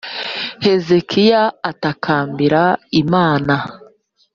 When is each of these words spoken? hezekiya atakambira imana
hezekiya 0.63 1.41
atakambira 1.69 2.63
imana 3.01 3.55